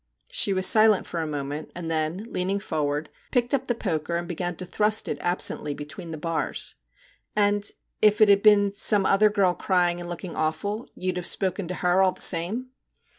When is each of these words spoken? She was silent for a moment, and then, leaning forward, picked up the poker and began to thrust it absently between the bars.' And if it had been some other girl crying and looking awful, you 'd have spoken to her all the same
She 0.31 0.51
was 0.51 0.65
silent 0.65 1.05
for 1.05 1.19
a 1.19 1.27
moment, 1.27 1.71
and 1.75 1.91
then, 1.91 2.23
leaning 2.33 2.59
forward, 2.59 3.11
picked 3.29 3.53
up 3.53 3.67
the 3.67 3.75
poker 3.75 4.15
and 4.17 4.27
began 4.27 4.55
to 4.55 4.65
thrust 4.65 5.07
it 5.07 5.19
absently 5.21 5.75
between 5.75 6.09
the 6.09 6.17
bars.' 6.17 6.73
And 7.35 7.63
if 8.01 8.19
it 8.19 8.27
had 8.27 8.41
been 8.41 8.73
some 8.73 9.05
other 9.05 9.29
girl 9.29 9.53
crying 9.53 9.99
and 9.99 10.09
looking 10.09 10.35
awful, 10.35 10.89
you 10.95 11.13
'd 11.13 11.17
have 11.17 11.27
spoken 11.27 11.67
to 11.67 11.75
her 11.75 12.01
all 12.01 12.13
the 12.13 12.19
same 12.19 12.71